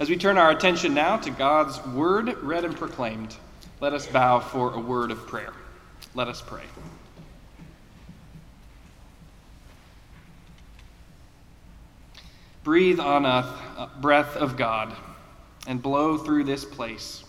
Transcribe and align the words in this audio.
As 0.00 0.10
we 0.10 0.16
turn 0.16 0.38
our 0.38 0.50
attention 0.50 0.92
now 0.92 1.18
to 1.18 1.30
God's 1.30 1.80
word 1.86 2.36
read 2.42 2.64
and 2.64 2.76
proclaimed, 2.76 3.36
let 3.80 3.92
us 3.92 4.08
bow 4.08 4.40
for 4.40 4.74
a 4.74 4.80
word 4.80 5.12
of 5.12 5.24
prayer. 5.28 5.52
Let 6.16 6.26
us 6.26 6.42
pray. 6.42 6.64
Breathe 12.64 12.98
on 12.98 13.24
us, 13.24 13.46
uh, 13.76 13.88
breath 14.00 14.34
of 14.34 14.56
God, 14.56 14.96
and 15.68 15.80
blow 15.80 16.18
through 16.18 16.42
this 16.42 16.64
place. 16.64 17.22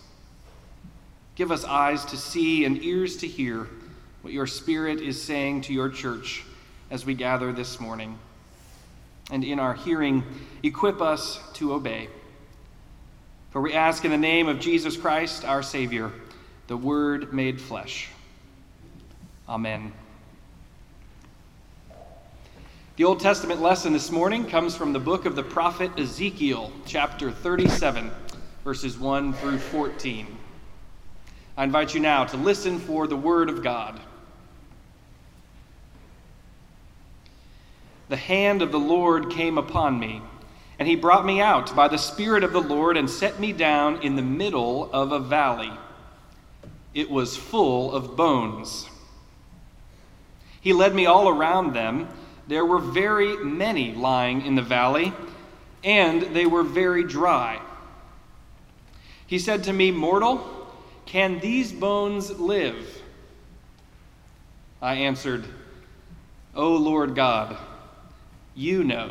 Give 1.36 1.52
us 1.52 1.64
eyes 1.64 2.04
to 2.06 2.16
see 2.16 2.64
and 2.64 2.82
ears 2.82 3.18
to 3.18 3.28
hear 3.28 3.68
what 4.22 4.32
your 4.32 4.48
Spirit 4.48 5.00
is 5.00 5.22
saying 5.22 5.60
to 5.62 5.72
your 5.72 5.88
church 5.88 6.42
as 6.90 7.06
we 7.06 7.14
gather 7.14 7.52
this 7.52 7.78
morning. 7.78 8.18
And 9.30 9.44
in 9.44 9.60
our 9.60 9.74
hearing, 9.74 10.24
equip 10.64 11.00
us 11.00 11.38
to 11.54 11.72
obey. 11.72 12.08
For 13.56 13.62
we 13.62 13.72
ask 13.72 14.04
in 14.04 14.10
the 14.10 14.18
name 14.18 14.48
of 14.48 14.60
Jesus 14.60 14.98
Christ, 14.98 15.46
our 15.46 15.62
Savior, 15.62 16.12
the 16.66 16.76
Word 16.76 17.32
made 17.32 17.58
flesh. 17.58 18.10
Amen. 19.48 19.94
The 22.96 23.04
Old 23.04 23.20
Testament 23.20 23.62
lesson 23.62 23.94
this 23.94 24.10
morning 24.10 24.44
comes 24.44 24.76
from 24.76 24.92
the 24.92 24.98
book 24.98 25.24
of 25.24 25.36
the 25.36 25.42
prophet 25.42 25.90
Ezekiel, 25.98 26.70
chapter 26.84 27.30
37, 27.30 28.10
verses 28.62 28.98
1 28.98 29.32
through 29.32 29.56
14. 29.56 30.26
I 31.56 31.64
invite 31.64 31.94
you 31.94 32.00
now 32.00 32.26
to 32.26 32.36
listen 32.36 32.78
for 32.78 33.06
the 33.06 33.16
Word 33.16 33.48
of 33.48 33.62
God. 33.62 33.98
The 38.10 38.18
hand 38.18 38.60
of 38.60 38.70
the 38.70 38.78
Lord 38.78 39.30
came 39.30 39.56
upon 39.56 39.98
me 39.98 40.20
and 40.78 40.86
he 40.86 40.96
brought 40.96 41.24
me 41.24 41.40
out 41.40 41.74
by 41.74 41.88
the 41.88 41.98
Spirit 41.98 42.44
of 42.44 42.52
the 42.52 42.60
Lord 42.60 42.96
and 42.96 43.08
set 43.08 43.40
me 43.40 43.52
down 43.52 44.02
in 44.02 44.16
the 44.16 44.22
middle 44.22 44.90
of 44.92 45.12
a 45.12 45.18
valley. 45.18 45.72
It 46.92 47.10
was 47.10 47.36
full 47.36 47.92
of 47.92 48.16
bones. 48.16 48.88
He 50.60 50.72
led 50.72 50.94
me 50.94 51.06
all 51.06 51.28
around 51.28 51.74
them. 51.74 52.08
There 52.48 52.64
were 52.64 52.78
very 52.78 53.36
many 53.36 53.94
lying 53.94 54.44
in 54.44 54.54
the 54.54 54.62
valley, 54.62 55.12
and 55.82 56.22
they 56.22 56.46
were 56.46 56.62
very 56.62 57.04
dry. 57.04 57.60
He 59.26 59.38
said 59.38 59.64
to 59.64 59.72
me, 59.72 59.90
Mortal, 59.90 60.44
can 61.06 61.38
these 61.38 61.72
bones 61.72 62.30
live? 62.38 63.02
I 64.82 64.94
answered, 64.94 65.44
O 66.54 66.74
Lord 66.74 67.14
God, 67.14 67.56
you 68.54 68.84
know. 68.84 69.10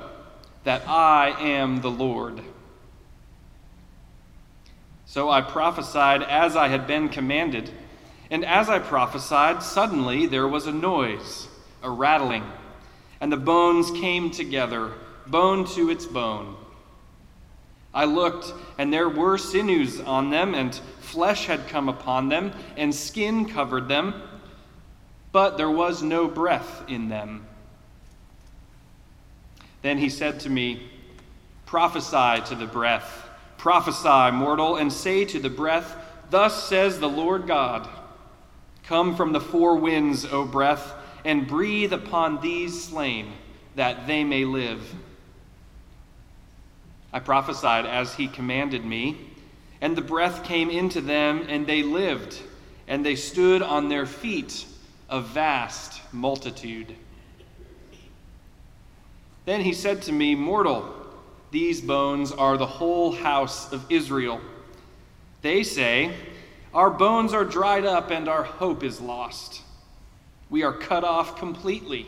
that 0.63 0.87
I 0.87 1.29
am 1.39 1.81
the 1.81 1.91
Lord. 1.91 2.41
So 5.05 5.29
I 5.29 5.41
prophesied 5.41 6.23
as 6.23 6.55
I 6.55 6.69
had 6.69 6.87
been 6.87 7.09
commanded, 7.09 7.69
and 8.29 8.45
as 8.45 8.69
I 8.69 8.79
prophesied, 8.79 9.61
suddenly 9.61 10.25
there 10.25 10.47
was 10.47 10.67
a 10.67 10.71
noise, 10.71 11.47
a 11.83 11.89
rattling, 11.89 12.45
and 13.19 13.31
the 13.31 13.37
bones 13.37 13.91
came 13.91 14.31
together, 14.31 14.93
bone 15.27 15.65
to 15.75 15.89
its 15.89 16.05
bone. 16.05 16.55
I 17.93 18.05
looked, 18.05 18.53
and 18.77 18.93
there 18.93 19.09
were 19.09 19.37
sinews 19.37 19.99
on 19.99 20.29
them, 20.29 20.55
and 20.55 20.73
flesh 21.01 21.45
had 21.45 21.67
come 21.67 21.89
upon 21.89 22.29
them, 22.29 22.53
and 22.77 22.95
skin 22.95 23.45
covered 23.49 23.89
them, 23.89 24.13
but 25.33 25.57
there 25.57 25.69
was 25.69 26.01
no 26.01 26.27
breath 26.27 26.83
in 26.87 27.09
them. 27.09 27.45
Then 29.81 29.97
he 29.97 30.09
said 30.09 30.39
to 30.41 30.49
me, 30.49 30.89
Prophesy 31.65 32.43
to 32.49 32.55
the 32.55 32.67
breath, 32.67 33.29
prophesy, 33.57 34.35
mortal, 34.35 34.75
and 34.75 34.91
say 34.91 35.25
to 35.25 35.39
the 35.39 35.49
breath, 35.49 35.95
Thus 36.29 36.67
says 36.67 36.99
the 36.99 37.09
Lord 37.09 37.47
God 37.47 37.87
Come 38.83 39.15
from 39.15 39.31
the 39.31 39.39
four 39.39 39.77
winds, 39.77 40.25
O 40.25 40.45
breath, 40.45 40.93
and 41.23 41.47
breathe 41.47 41.93
upon 41.93 42.41
these 42.41 42.83
slain, 42.83 43.31
that 43.75 44.07
they 44.07 44.23
may 44.23 44.43
live. 44.43 44.81
I 47.13 47.19
prophesied 47.19 47.85
as 47.85 48.15
he 48.15 48.27
commanded 48.27 48.83
me, 48.83 49.17
and 49.81 49.95
the 49.95 50.01
breath 50.01 50.43
came 50.43 50.69
into 50.69 51.01
them, 51.01 51.45
and 51.47 51.65
they 51.65 51.83
lived, 51.83 52.41
and 52.87 53.05
they 53.05 53.15
stood 53.15 53.61
on 53.61 53.89
their 53.89 54.05
feet, 54.05 54.65
a 55.09 55.21
vast 55.21 56.01
multitude. 56.13 56.95
Then 59.45 59.61
he 59.61 59.73
said 59.73 60.01
to 60.03 60.11
me, 60.11 60.35
Mortal, 60.35 60.93
these 61.51 61.81
bones 61.81 62.31
are 62.31 62.57
the 62.57 62.65
whole 62.65 63.11
house 63.11 63.71
of 63.71 63.85
Israel. 63.91 64.39
They 65.41 65.63
say, 65.63 66.13
Our 66.73 66.89
bones 66.89 67.33
are 67.33 67.45
dried 67.45 67.85
up 67.85 68.11
and 68.11 68.29
our 68.29 68.43
hope 68.43 68.83
is 68.83 69.01
lost. 69.01 69.61
We 70.49 70.63
are 70.63 70.73
cut 70.73 71.03
off 71.03 71.37
completely. 71.37 72.05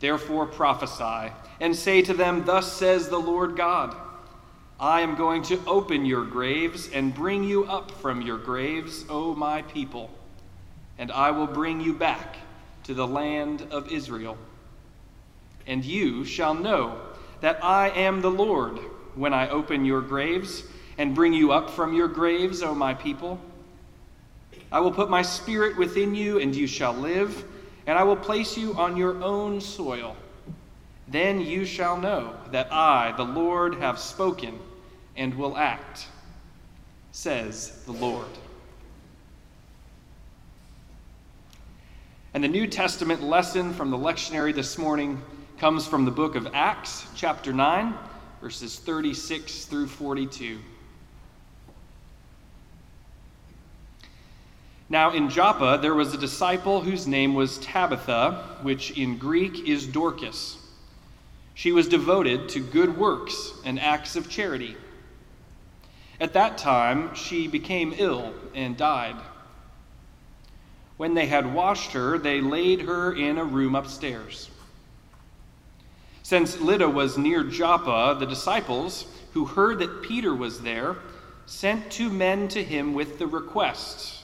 Therefore 0.00 0.46
prophesy 0.46 1.32
and 1.60 1.76
say 1.76 2.02
to 2.02 2.14
them, 2.14 2.44
Thus 2.44 2.72
says 2.72 3.08
the 3.08 3.18
Lord 3.18 3.56
God 3.56 3.94
I 4.78 5.02
am 5.02 5.14
going 5.14 5.42
to 5.44 5.60
open 5.66 6.06
your 6.06 6.24
graves 6.24 6.88
and 6.90 7.14
bring 7.14 7.44
you 7.44 7.64
up 7.64 7.90
from 7.90 8.22
your 8.22 8.38
graves, 8.38 9.04
O 9.10 9.34
my 9.34 9.60
people, 9.62 10.10
and 10.98 11.12
I 11.12 11.30
will 11.32 11.46
bring 11.46 11.80
you 11.82 11.92
back 11.92 12.36
to 12.84 12.94
the 12.94 13.06
land 13.06 13.66
of 13.70 13.92
Israel. 13.92 14.38
And 15.66 15.84
you 15.84 16.24
shall 16.24 16.54
know 16.54 17.00
that 17.40 17.64
I 17.64 17.90
am 17.90 18.20
the 18.20 18.30
Lord 18.30 18.78
when 19.14 19.32
I 19.34 19.48
open 19.48 19.84
your 19.84 20.00
graves 20.00 20.64
and 20.98 21.14
bring 21.14 21.32
you 21.32 21.52
up 21.52 21.70
from 21.70 21.94
your 21.94 22.08
graves, 22.08 22.62
O 22.62 22.74
my 22.74 22.94
people. 22.94 23.40
I 24.72 24.80
will 24.80 24.92
put 24.92 25.10
my 25.10 25.22
spirit 25.22 25.76
within 25.76 26.14
you, 26.14 26.38
and 26.38 26.54
you 26.54 26.66
shall 26.66 26.92
live, 26.92 27.44
and 27.86 27.98
I 27.98 28.04
will 28.04 28.16
place 28.16 28.56
you 28.56 28.74
on 28.74 28.96
your 28.96 29.22
own 29.22 29.60
soil. 29.60 30.16
Then 31.08 31.40
you 31.40 31.64
shall 31.64 31.96
know 31.96 32.34
that 32.52 32.72
I, 32.72 33.12
the 33.16 33.24
Lord, 33.24 33.74
have 33.76 33.98
spoken 33.98 34.58
and 35.16 35.34
will 35.34 35.56
act, 35.56 36.06
says 37.10 37.82
the 37.84 37.92
Lord. 37.92 38.28
And 42.32 42.44
the 42.44 42.48
New 42.48 42.68
Testament 42.68 43.22
lesson 43.24 43.74
from 43.74 43.90
the 43.90 43.98
lectionary 43.98 44.54
this 44.54 44.78
morning 44.78 45.20
comes 45.60 45.86
from 45.86 46.06
the 46.06 46.10
book 46.10 46.36
of 46.36 46.48
Acts, 46.54 47.06
chapter 47.14 47.52
9, 47.52 47.92
verses 48.40 48.78
36 48.78 49.66
through 49.66 49.86
42. 49.86 50.58
Now, 54.88 55.12
in 55.12 55.28
Joppa, 55.28 55.78
there 55.82 55.92
was 55.92 56.14
a 56.14 56.16
disciple 56.16 56.80
whose 56.80 57.06
name 57.06 57.34
was 57.34 57.58
Tabitha, 57.58 58.60
which 58.62 58.92
in 58.92 59.18
Greek 59.18 59.68
is 59.68 59.86
Dorcas. 59.86 60.56
She 61.52 61.72
was 61.72 61.88
devoted 61.88 62.48
to 62.48 62.60
good 62.60 62.96
works 62.96 63.52
and 63.62 63.78
acts 63.78 64.16
of 64.16 64.30
charity. 64.30 64.78
At 66.22 66.32
that 66.32 66.56
time, 66.56 67.14
she 67.14 67.48
became 67.48 67.92
ill 67.98 68.32
and 68.54 68.78
died. 68.78 69.16
When 70.96 71.12
they 71.12 71.26
had 71.26 71.52
washed 71.52 71.92
her, 71.92 72.16
they 72.16 72.40
laid 72.40 72.80
her 72.80 73.12
in 73.12 73.36
a 73.36 73.44
room 73.44 73.74
upstairs. 73.74 74.49
Since 76.30 76.60
Lydda 76.60 76.88
was 76.88 77.18
near 77.18 77.42
Joppa, 77.42 78.16
the 78.16 78.24
disciples, 78.24 79.06
who 79.32 79.46
heard 79.46 79.80
that 79.80 80.00
Peter 80.00 80.32
was 80.32 80.60
there, 80.60 80.98
sent 81.46 81.90
two 81.90 82.08
men 82.08 82.46
to 82.50 82.62
him 82.62 82.94
with 82.94 83.18
the 83.18 83.26
request 83.26 84.22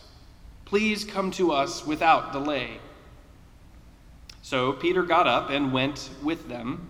Please 0.67 1.03
come 1.03 1.33
to 1.33 1.51
us 1.51 1.85
without 1.85 2.33
delay. 2.33 2.79
So 4.41 4.73
Peter 4.73 5.03
got 5.03 5.27
up 5.27 5.51
and 5.51 5.73
went 5.73 6.11
with 6.23 6.49
them. 6.49 6.87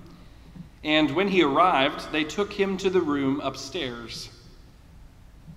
And 0.84 1.10
when 1.12 1.28
he 1.28 1.42
arrived, 1.42 2.12
they 2.12 2.24
took 2.24 2.52
him 2.52 2.76
to 2.76 2.90
the 2.90 3.00
room 3.00 3.40
upstairs. 3.40 4.28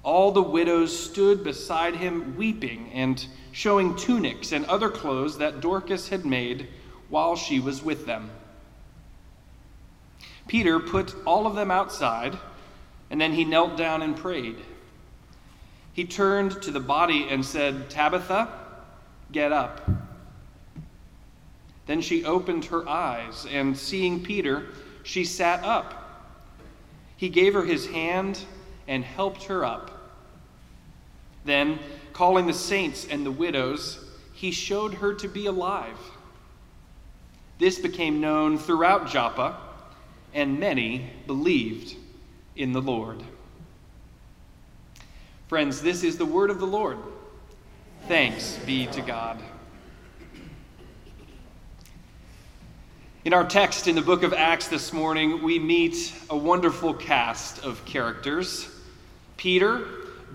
All 0.04 0.32
the 0.32 0.42
widows 0.42 0.98
stood 0.98 1.44
beside 1.44 1.98
him, 1.98 2.38
weeping 2.38 2.92
and 2.94 3.26
showing 3.52 3.98
tunics 3.98 4.54
and 4.54 4.66
other 4.68 4.90
clothes 4.90 5.38
that 5.40 5.60
Dorcas 5.60 6.08
had 6.08 6.26
made 6.26 6.70
while 7.10 7.36
she 7.36 7.60
was 7.60 7.84
with 7.84 8.06
them. 8.06 8.32
Peter 10.50 10.80
put 10.80 11.16
all 11.26 11.46
of 11.46 11.54
them 11.54 11.70
outside, 11.70 12.36
and 13.12 13.22
then 13.22 13.32
he 13.32 13.46
knelt 13.46 13.78
down 13.78 14.02
and 14.02 14.18
prayed. 14.18 14.58
He 15.94 16.06
turned 16.06 16.64
to 16.64 16.72
the 16.72 16.80
body 16.80 17.28
and 17.30 17.46
said, 17.46 17.88
Tabitha, 17.92 18.50
get 19.32 19.52
up. 19.52 19.88
Then 21.86 22.02
she 22.02 22.26
opened 22.26 22.66
her 22.66 22.90
eyes, 22.90 23.46
and 23.52 23.78
seeing 23.78 24.24
Peter, 24.24 24.66
she 25.04 25.24
sat 25.24 25.64
up. 25.64 26.26
He 27.16 27.30
gave 27.30 27.54
her 27.54 27.64
his 27.64 27.86
hand 27.86 28.40
and 28.88 29.04
helped 29.04 29.44
her 29.44 29.64
up. 29.64 29.92
Then, 31.46 31.78
calling 32.12 32.48
the 32.48 32.54
saints 32.54 33.06
and 33.08 33.24
the 33.24 33.32
widows, 33.32 34.04
he 34.34 34.50
showed 34.50 34.96
her 34.96 35.14
to 35.14 35.28
be 35.28 35.46
alive. 35.46 36.00
This 37.60 37.78
became 37.78 38.20
known 38.20 38.58
throughout 38.58 39.10
Joppa, 39.10 39.69
and 40.34 40.60
many 40.60 41.10
believed 41.28 41.96
in 42.56 42.72
the 42.72 42.82
Lord. 42.82 43.24
Friends, 45.48 45.82
this 45.82 46.04
is 46.04 46.18
the 46.18 46.26
word 46.26 46.50
of 46.50 46.60
the 46.60 46.68
Lord. 46.68 46.98
Thanks 48.08 48.58
be 48.66 48.86
to 48.88 49.02
God. 49.02 49.40
In 53.26 53.34
our 53.34 53.46
text 53.46 53.88
in 53.88 53.96
the 53.96 54.02
book 54.02 54.24
of 54.24 54.34
Acts 54.34 54.68
this 54.68 54.94
morning, 54.94 55.44
we 55.44 55.60
meet 55.60 56.14
a 56.30 56.38
wonderful 56.38 56.94
cast 56.94 57.64
of 57.66 57.84
characters 57.86 58.70
Peter, 59.38 59.86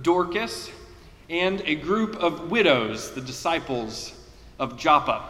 Dorcas, 0.02 0.70
and 1.28 1.62
a 1.66 1.74
group 1.74 2.16
of 2.16 2.50
widows, 2.50 3.10
the 3.12 3.20
disciples 3.20 4.14
of 4.58 4.78
Joppa. 4.78 5.22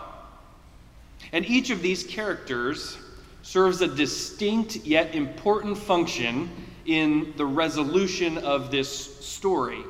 And 1.33 1.45
each 1.45 1.71
of 1.71 1.83
these 1.83 2.05
characters 2.05 2.97
serves 3.45 3.83
a 3.83 3.87
distinct 3.87 4.77
yet 4.87 5.15
important 5.15 5.77
function 5.77 6.51
in 6.87 7.35
the 7.37 7.45
resolution 7.45 8.39
of 8.39 8.71
this 8.71 9.23
story. 9.23 9.85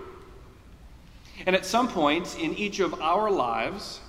And 1.46 1.54
at 1.54 1.64
some 1.64 1.86
point 1.86 2.36
in 2.40 2.54
each 2.54 2.80
of 2.80 3.00
our 3.00 3.30
lives, 3.30 4.00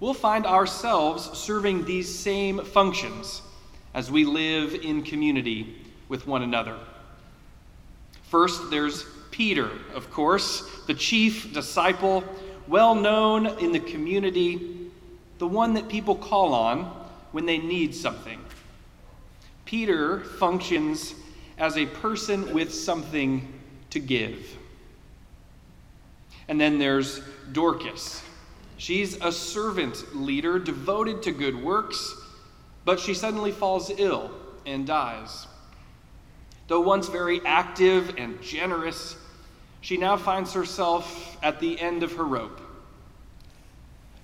we'll 0.00 0.14
find 0.14 0.46
ourselves 0.46 1.38
serving 1.38 1.84
these 1.84 2.12
same 2.12 2.64
functions 2.64 3.42
as 3.92 4.10
we 4.10 4.24
live 4.24 4.74
in 4.74 5.02
community 5.02 5.76
with 6.08 6.26
one 6.26 6.42
another. 6.42 6.78
First, 8.30 8.70
there's 8.70 9.04
Peter, 9.30 9.70
of 9.94 10.10
course, 10.10 10.66
the 10.86 10.94
chief 10.94 11.52
disciple, 11.52 12.24
well 12.66 12.94
known 12.94 13.46
in 13.58 13.70
the 13.70 13.80
community, 13.80 14.90
the 15.36 15.46
one 15.46 15.74
that 15.74 15.90
people 15.90 16.16
call 16.16 16.54
on 16.54 16.84
when 17.32 17.44
they 17.44 17.58
need 17.58 17.94
something. 17.94 18.40
Peter 19.68 20.20
functions 20.20 21.14
as 21.58 21.76
a 21.76 21.84
person 21.84 22.54
with 22.54 22.72
something 22.72 23.46
to 23.90 24.00
give. 24.00 24.56
And 26.48 26.58
then 26.58 26.78
there's 26.78 27.20
Dorcas. 27.52 28.22
She's 28.78 29.22
a 29.22 29.30
servant 29.30 30.16
leader 30.16 30.58
devoted 30.58 31.22
to 31.24 31.32
good 31.32 31.54
works, 31.54 32.14
but 32.86 32.98
she 32.98 33.12
suddenly 33.12 33.52
falls 33.52 33.90
ill 33.98 34.30
and 34.64 34.86
dies. 34.86 35.46
Though 36.68 36.80
once 36.80 37.10
very 37.10 37.44
active 37.44 38.14
and 38.16 38.40
generous, 38.40 39.16
she 39.82 39.98
now 39.98 40.16
finds 40.16 40.54
herself 40.54 41.36
at 41.42 41.60
the 41.60 41.78
end 41.78 42.02
of 42.02 42.12
her 42.12 42.24
rope. 42.24 42.58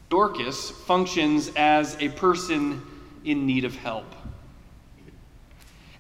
Dorcas 0.08 0.70
functions 0.70 1.52
as 1.55 1.99
a 2.00 2.08
person 2.08 2.81
in 3.26 3.44
need 3.44 3.67
of 3.67 3.76
help. 3.76 4.06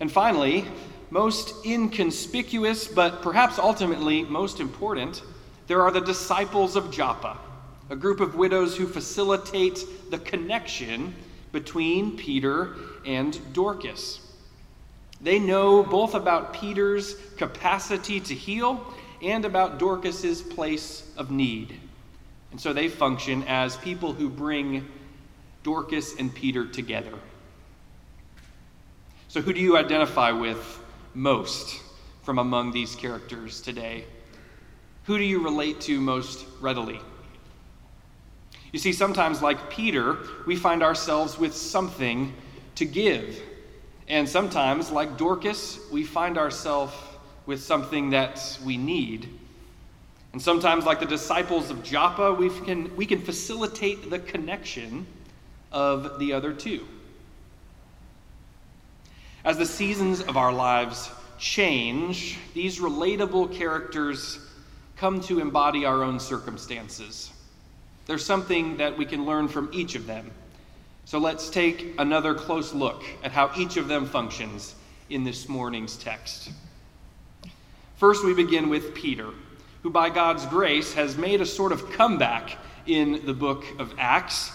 And 0.04 0.12
finally, 0.12 0.66
most 1.08 1.64
inconspicuous, 1.64 2.86
but 2.86 3.22
perhaps 3.22 3.58
ultimately 3.58 4.22
most 4.22 4.60
important, 4.60 5.22
there 5.66 5.80
are 5.80 5.90
the 5.90 6.02
disciples 6.02 6.76
of 6.76 6.90
Joppa, 6.90 7.38
a 7.88 7.96
group 7.96 8.20
of 8.20 8.34
widows 8.34 8.76
who 8.76 8.86
facilitate 8.86 9.82
the 10.10 10.18
connection 10.18 11.14
between 11.52 12.18
Peter 12.18 12.74
and 13.06 13.40
Dorcas. 13.54 14.20
They 15.22 15.38
know 15.38 15.82
both 15.82 16.14
about 16.14 16.52
Peter's 16.52 17.16
capacity 17.38 18.20
to 18.20 18.34
heal 18.34 18.84
and 19.22 19.46
about 19.46 19.78
Dorcas's 19.78 20.42
place 20.42 21.10
of 21.16 21.30
need. 21.30 21.80
And 22.50 22.60
so 22.60 22.74
they 22.74 22.88
function 22.88 23.42
as 23.44 23.78
people 23.78 24.12
who 24.12 24.28
bring 24.28 24.86
Dorcas 25.62 26.14
and 26.18 26.34
Peter 26.34 26.66
together. 26.66 27.14
So, 29.34 29.42
who 29.42 29.52
do 29.52 29.60
you 29.60 29.76
identify 29.76 30.30
with 30.30 30.80
most 31.12 31.82
from 32.22 32.38
among 32.38 32.70
these 32.70 32.94
characters 32.94 33.60
today? 33.60 34.04
Who 35.06 35.18
do 35.18 35.24
you 35.24 35.42
relate 35.42 35.80
to 35.80 36.00
most 36.00 36.46
readily? 36.60 37.00
You 38.72 38.78
see, 38.78 38.92
sometimes, 38.92 39.42
like 39.42 39.70
Peter, 39.70 40.18
we 40.46 40.54
find 40.54 40.84
ourselves 40.84 41.36
with 41.36 41.52
something 41.52 42.32
to 42.76 42.84
give. 42.84 43.42
And 44.06 44.28
sometimes, 44.28 44.92
like 44.92 45.18
Dorcas, 45.18 45.80
we 45.90 46.04
find 46.04 46.38
ourselves 46.38 46.94
with 47.44 47.60
something 47.60 48.10
that 48.10 48.56
we 48.64 48.76
need. 48.76 49.28
And 50.32 50.40
sometimes, 50.40 50.84
like 50.84 51.00
the 51.00 51.06
disciples 51.06 51.70
of 51.70 51.82
Joppa, 51.82 52.32
we 52.32 52.50
can, 52.60 52.94
we 52.94 53.04
can 53.04 53.20
facilitate 53.20 54.10
the 54.10 54.20
connection 54.20 55.08
of 55.72 56.20
the 56.20 56.32
other 56.32 56.52
two. 56.52 56.86
As 59.44 59.58
the 59.58 59.66
seasons 59.66 60.22
of 60.22 60.38
our 60.38 60.54
lives 60.54 61.10
change, 61.38 62.38
these 62.54 62.78
relatable 62.78 63.52
characters 63.52 64.38
come 64.96 65.20
to 65.22 65.38
embody 65.38 65.84
our 65.84 66.02
own 66.02 66.18
circumstances. 66.18 67.30
There's 68.06 68.24
something 68.24 68.78
that 68.78 68.96
we 68.96 69.04
can 69.04 69.26
learn 69.26 69.48
from 69.48 69.68
each 69.74 69.96
of 69.96 70.06
them. 70.06 70.30
So 71.04 71.18
let's 71.18 71.50
take 71.50 71.94
another 71.98 72.34
close 72.34 72.72
look 72.72 73.04
at 73.22 73.32
how 73.32 73.50
each 73.54 73.76
of 73.76 73.86
them 73.86 74.06
functions 74.06 74.74
in 75.10 75.24
this 75.24 75.46
morning's 75.46 75.98
text. 75.98 76.50
First, 77.96 78.24
we 78.24 78.32
begin 78.32 78.70
with 78.70 78.94
Peter, 78.94 79.28
who 79.82 79.90
by 79.90 80.08
God's 80.08 80.46
grace 80.46 80.94
has 80.94 81.18
made 81.18 81.42
a 81.42 81.46
sort 81.46 81.72
of 81.72 81.90
comeback 81.92 82.56
in 82.86 83.26
the 83.26 83.34
book 83.34 83.66
of 83.78 83.94
Acts. 83.98 84.50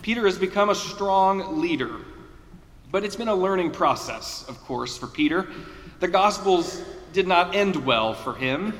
Peter 0.00 0.24
has 0.24 0.38
become 0.38 0.70
a 0.70 0.74
strong 0.74 1.60
leader 1.60 1.90
but 2.96 3.04
it's 3.04 3.14
been 3.14 3.28
a 3.28 3.34
learning 3.34 3.70
process, 3.70 4.42
of 4.48 4.58
course, 4.64 4.96
for 4.96 5.06
Peter. 5.06 5.46
The 6.00 6.08
Gospels 6.08 6.80
did 7.12 7.26
not 7.26 7.54
end 7.54 7.76
well 7.84 8.14
for 8.14 8.32
him. 8.32 8.72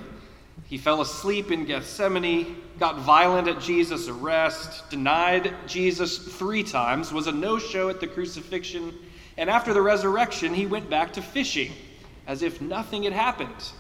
He 0.65 0.79
fell 0.79 1.03
asleep 1.03 1.53
in 1.53 1.67
Gethsemane, 1.67 2.63
got 2.79 2.97
violent 3.01 3.47
at 3.47 3.61
Jesus' 3.61 4.09
arrest, 4.09 4.89
denied 4.89 5.53
Jesus 5.67 6.17
three 6.17 6.63
times, 6.63 7.13
was 7.13 7.27
a 7.27 7.33
no 7.33 7.59
show 7.59 7.91
at 7.91 8.01
the 8.01 8.07
crucifixion, 8.07 8.95
and 9.37 9.51
after 9.51 9.75
the 9.75 9.83
resurrection, 9.83 10.55
he 10.55 10.65
went 10.65 10.89
back 10.89 11.13
to 11.13 11.21
fishing 11.21 11.73
as 12.27 12.41
if 12.41 12.63
nothing 12.63 13.03
had 13.03 13.13
happened. 13.13 13.71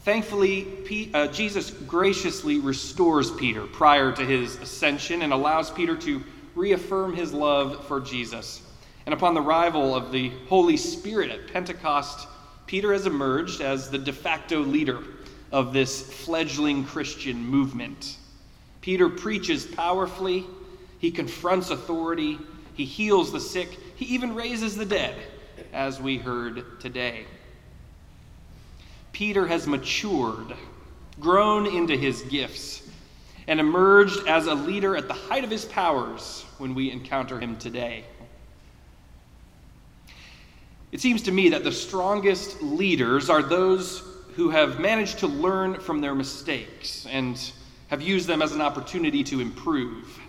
Thankfully, 0.00 1.10
uh, 1.14 1.28
Jesus 1.28 1.70
graciously 1.70 2.58
restores 2.58 3.30
Peter 3.30 3.64
prior 3.64 4.12
to 4.12 4.22
his 4.22 4.56
ascension 4.56 5.22
and 5.22 5.32
allows 5.32 5.70
Peter 5.70 5.96
to 5.96 6.22
reaffirm 6.58 7.14
his 7.14 7.32
love 7.32 7.86
for 7.86 8.00
Jesus. 8.00 8.62
And 9.06 9.14
upon 9.14 9.34
the 9.34 9.40
arrival 9.40 9.94
of 9.94 10.12
the 10.12 10.30
Holy 10.48 10.76
Spirit 10.76 11.30
at 11.30 11.52
Pentecost, 11.52 12.28
Peter 12.66 12.92
has 12.92 13.06
emerged 13.06 13.62
as 13.62 13.88
the 13.88 13.98
de 13.98 14.12
facto 14.12 14.60
leader 14.60 14.98
of 15.52 15.72
this 15.72 16.02
fledgling 16.02 16.84
Christian 16.84 17.38
movement. 17.38 18.18
Peter 18.82 19.08
preaches 19.08 19.64
powerfully, 19.64 20.44
he 20.98 21.10
confronts 21.10 21.70
authority, 21.70 22.38
he 22.74 22.84
heals 22.84 23.32
the 23.32 23.40
sick, 23.40 23.70
he 23.96 24.04
even 24.06 24.34
raises 24.34 24.76
the 24.76 24.84
dead, 24.84 25.14
as 25.72 26.00
we 26.00 26.18
heard 26.18 26.80
today. 26.80 27.24
Peter 29.12 29.46
has 29.46 29.66
matured, 29.66 30.54
grown 31.18 31.66
into 31.66 31.96
his 31.96 32.22
gifts, 32.22 32.87
and 33.48 33.58
emerged 33.58 34.28
as 34.28 34.46
a 34.46 34.54
leader 34.54 34.94
at 34.94 35.08
the 35.08 35.14
height 35.14 35.42
of 35.42 35.50
his 35.50 35.64
powers 35.64 36.44
when 36.58 36.74
we 36.74 36.92
encounter 36.92 37.40
him 37.40 37.56
today. 37.56 38.04
It 40.92 41.00
seems 41.00 41.22
to 41.22 41.32
me 41.32 41.48
that 41.48 41.64
the 41.64 41.72
strongest 41.72 42.62
leaders 42.62 43.30
are 43.30 43.42
those 43.42 44.02
who 44.34 44.50
have 44.50 44.78
managed 44.78 45.18
to 45.20 45.26
learn 45.26 45.80
from 45.80 46.00
their 46.00 46.14
mistakes 46.14 47.06
and 47.10 47.52
have 47.88 48.02
used 48.02 48.26
them 48.26 48.42
as 48.42 48.52
an 48.52 48.60
opportunity 48.60 49.24
to 49.24 49.40
improve. 49.40 50.20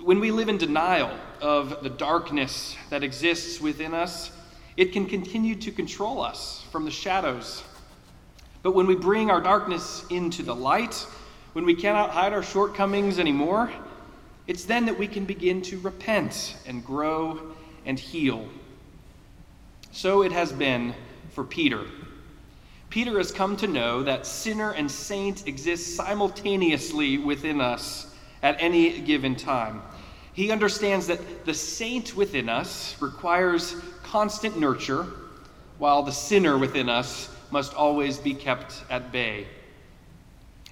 When 0.00 0.18
we 0.18 0.30
live 0.30 0.48
in 0.48 0.56
denial 0.56 1.16
of 1.42 1.82
the 1.82 1.90
darkness 1.90 2.74
that 2.88 3.04
exists 3.04 3.60
within 3.60 3.92
us, 3.92 4.30
it 4.78 4.92
can 4.92 5.04
continue 5.04 5.54
to 5.56 5.70
control 5.70 6.22
us 6.22 6.64
from 6.72 6.86
the 6.86 6.90
shadows. 6.90 7.62
But 8.62 8.72
when 8.74 8.86
we 8.86 8.96
bring 8.96 9.30
our 9.30 9.42
darkness 9.42 10.04
into 10.08 10.42
the 10.42 10.54
light, 10.54 11.06
when 11.52 11.64
we 11.64 11.74
cannot 11.74 12.10
hide 12.10 12.32
our 12.32 12.42
shortcomings 12.42 13.18
anymore, 13.18 13.70
it's 14.46 14.64
then 14.64 14.86
that 14.86 14.98
we 14.98 15.06
can 15.06 15.24
begin 15.24 15.62
to 15.62 15.78
repent 15.80 16.56
and 16.66 16.84
grow 16.84 17.54
and 17.84 17.98
heal. 17.98 18.48
so 19.92 20.22
it 20.22 20.32
has 20.32 20.52
been 20.52 20.94
for 21.30 21.44
Peter. 21.44 21.84
Peter 22.88 23.18
has 23.18 23.30
come 23.30 23.56
to 23.56 23.66
know 23.66 24.02
that 24.02 24.26
sinner 24.26 24.72
and 24.72 24.90
saint 24.90 25.46
exist 25.46 25.96
simultaneously 25.96 27.18
within 27.18 27.60
us 27.60 28.14
at 28.42 28.56
any 28.58 29.00
given 29.00 29.36
time. 29.36 29.82
He 30.32 30.50
understands 30.50 31.06
that 31.08 31.44
the 31.44 31.54
saint 31.54 32.16
within 32.16 32.48
us 32.48 32.96
requires 33.00 33.76
constant 34.02 34.58
nurture, 34.58 35.06
while 35.78 36.02
the 36.02 36.12
sinner 36.12 36.56
within 36.56 36.88
us 36.88 37.28
must 37.50 37.74
always 37.74 38.18
be 38.18 38.34
kept 38.34 38.82
at 38.88 39.12
bay. 39.12 39.46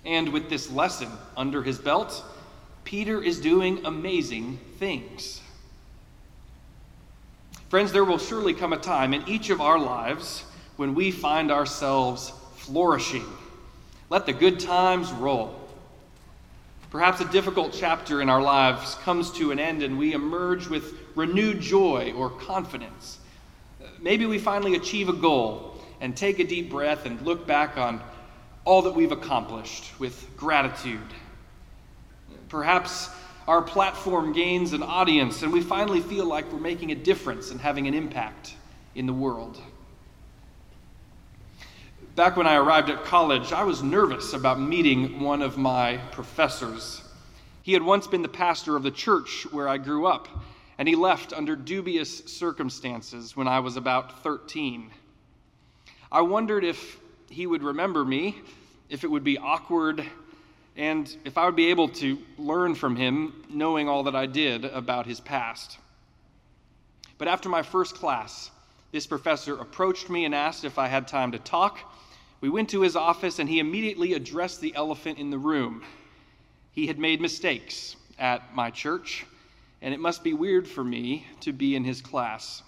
And 0.05 0.31
with 0.31 0.49
this 0.49 0.71
lesson 0.71 1.11
under 1.37 1.63
his 1.63 1.79
belt, 1.79 2.25
Peter 2.85 3.23
is 3.23 3.41
doing 3.41 3.85
amazing 3.85 4.59
things. 4.79 5.41
Friends, 7.69 7.93
there 7.93 8.05
will 8.05 8.19
surely 8.19 8.55
come 8.55 8.73
a 8.73 8.79
time 8.79 9.15
in 9.15 9.29
each 9.29 9.51
of 9.51 9.61
our 9.61 9.79
lives 9.79 10.45
when 10.77 10.95
we 10.95 11.11
find 11.11 11.53
ourselves 11.53 12.33
flourishing. 12.57 13.27
Let 14.09 14.27
the 14.27 14.33
good 14.33 14.59
times 14.59 15.13
roll. 15.13 15.55
Perhaps 16.91 17.21
a 17.21 17.27
difficult 17.27 17.73
chapter 17.73 18.21
in 18.21 18.29
our 18.29 18.43
lives 18.43 18.97
comes 18.97 19.31
to 19.33 19.53
an 19.53 19.61
end 19.61 19.85
and 19.85 19.97
we 19.97 20.15
emerge 20.15 20.67
with 20.67 20.99
renewed 21.15 21.61
joy 21.61 22.13
or 22.17 22.31
confidence. 22.31 23.21
Maybe 24.01 24.27
we 24.27 24.39
finally 24.39 24.75
achieve 24.75 25.09
a 25.09 25.13
goal 25.13 25.81
and 26.01 26.17
take 26.17 26.41
a 26.41 26.45
deep 26.45 26.71
breath 26.71 27.07
and 27.07 27.21
look 27.23 27.47
back 27.47 27.77
on 27.77 28.01
all 28.65 28.83
that 28.83 28.95
we've 28.95 29.13
accomplished 29.13 29.99
with 29.99 30.29
gratitude. 30.37 31.01
Perhaps 32.49 33.11
our 33.49 33.63
platform 33.63 34.33
gains 34.33 34.73
an 34.73 34.83
audience 34.83 35.43
and 35.43 35.53
we 35.53 35.61
finally 35.61 36.01
feel 36.01 36.27
like 36.27 36.51
we're 36.53 36.61
making 36.61 36.93
a 36.93 36.95
difference 36.95 37.51
and 37.51 37.61
having 37.61 37.87
an 37.89 37.95
impact 37.95 38.55
in 38.95 39.07
the 39.07 39.13
world. 39.13 39.61
Back 42.17 42.37
when 42.37 42.47
I 42.47 42.57
arrived 42.57 42.91
at 42.91 43.05
college, 43.05 43.53
I 43.53 43.65
was 43.65 43.83
nervous 43.83 44.35
about 44.35 44.61
meeting 44.61 45.21
one 45.21 45.43
of 45.43 45.57
my 45.57 45.99
professors. 46.13 47.03
He 47.63 47.73
had 47.73 47.83
once 47.83 48.07
been 48.07 48.23
the 48.23 48.29
pastor 48.29 48.77
of 48.77 48.83
the 48.83 48.91
church 48.91 49.47
where 49.53 49.69
I 49.69 49.79
grew 49.79 50.07
up, 50.07 50.29
and 50.77 50.89
he 50.89 50.97
left 50.97 51.33
under 51.33 51.55
dubious 51.55 52.19
circumstances 52.27 53.37
when 53.37 53.47
I 53.47 53.61
was 53.61 53.77
about 53.77 54.23
13. 54.23 54.91
I 56.11 56.23
wondered 56.23 56.65
if 56.65 56.99
he 57.31 57.47
would 57.47 57.63
remember 57.63 58.05
me, 58.05 58.37
if 58.89 59.05
it 59.05 59.11
would 59.11 59.25
be 59.25 59.39
awkward, 59.39 60.05
and 60.77 61.17
if 61.25 61.39
I 61.39 61.47
would 61.47 61.57
be 61.57 61.67
able 61.67 61.89
to 61.89 62.19
learn 62.37 62.75
from 62.75 62.97
him, 62.97 63.45
knowing 63.49 63.89
all 63.89 64.03
that 64.03 64.17
I 64.17 64.27
did 64.27 64.65
about 64.65 65.07
his 65.07 65.21
past. 65.21 65.79
But 67.19 67.29
after 67.29 67.49
my 67.49 67.63
first 67.63 67.95
class, 67.95 68.51
this 68.93 69.07
professor 69.07 69.55
approached 69.57 70.11
me 70.11 70.25
and 70.25 70.35
asked 70.35 70.65
if 70.65 70.79
I 70.79 70.89
had 70.89 71.07
time 71.07 71.33
to 71.33 71.39
talk. 71.39 71.79
We 72.41 72.49
went 72.49 72.69
to 72.71 72.81
his 72.81 72.97
office, 72.97 73.39
and 73.39 73.49
he 73.49 73.61
immediately 73.61 74.15
addressed 74.15 74.61
the 74.61 74.75
elephant 74.75 75.19
in 75.19 75.31
the 75.31 75.39
room. 75.39 75.83
He 76.73 76.89
had 76.89 76.99
made 76.99 77.21
mistakes 77.21 77.95
at 78.19 78.55
my 78.55 78.71
church, 78.71 79.25
and 79.83 79.95
it 79.95 80.01
must 80.01 80.25
be 80.25 80.35
weird 80.35 80.67
for 80.67 80.83
me 80.83 81.27
to 81.41 81.53
be 81.53 81.77
in 81.77 81.85
his 81.85 82.01
class. 82.01 82.63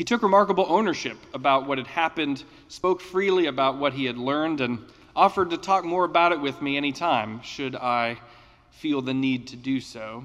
He 0.00 0.04
took 0.04 0.22
remarkable 0.22 0.64
ownership 0.66 1.18
about 1.34 1.66
what 1.66 1.76
had 1.76 1.86
happened, 1.86 2.42
spoke 2.68 3.02
freely 3.02 3.44
about 3.44 3.76
what 3.76 3.92
he 3.92 4.06
had 4.06 4.16
learned, 4.16 4.62
and 4.62 4.86
offered 5.14 5.50
to 5.50 5.58
talk 5.58 5.84
more 5.84 6.06
about 6.06 6.32
it 6.32 6.40
with 6.40 6.62
me 6.62 6.78
any 6.78 6.90
time, 6.90 7.42
should 7.42 7.76
I 7.76 8.16
feel 8.70 9.02
the 9.02 9.12
need 9.12 9.48
to 9.48 9.56
do 9.56 9.78
so. 9.78 10.24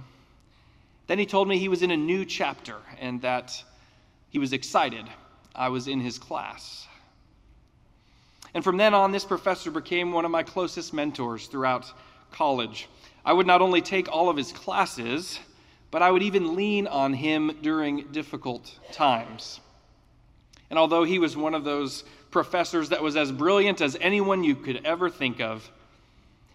Then 1.07 1.19
he 1.19 1.25
told 1.25 1.49
me 1.49 1.57
he 1.57 1.67
was 1.67 1.81
in 1.81 1.91
a 1.91 1.97
new 1.97 2.23
chapter 2.23 2.77
and 3.01 3.21
that 3.23 3.61
he 4.29 4.39
was 4.39 4.53
excited 4.53 5.07
I 5.53 5.67
was 5.67 5.89
in 5.89 5.99
his 5.99 6.19
class. 6.19 6.87
And 8.53 8.63
from 8.63 8.77
then 8.77 8.93
on, 8.93 9.11
this 9.11 9.25
professor 9.25 9.71
became 9.71 10.13
one 10.13 10.23
of 10.23 10.31
my 10.31 10.43
closest 10.43 10.93
mentors 10.93 11.47
throughout 11.47 11.91
college. 12.31 12.87
I 13.25 13.33
would 13.33 13.45
not 13.45 13.61
only 13.61 13.81
take 13.81 14.07
all 14.09 14.29
of 14.29 14.37
his 14.37 14.53
classes, 14.53 15.37
but 15.91 16.01
I 16.01 16.11
would 16.11 16.23
even 16.23 16.55
lean 16.55 16.87
on 16.87 17.13
him 17.13 17.57
during 17.61 18.05
difficult 18.13 18.79
times. 18.93 19.59
And 20.69 20.79
although 20.79 21.03
he 21.03 21.19
was 21.19 21.37
one 21.37 21.53
of 21.53 21.63
those 21.63 22.03
professors 22.31 22.89
that 22.89 23.01
was 23.03 23.15
as 23.15 23.31
brilliant 23.31 23.81
as 23.81 23.97
anyone 24.01 24.43
you 24.43 24.55
could 24.55 24.85
ever 24.85 25.09
think 25.09 25.39
of, 25.39 25.69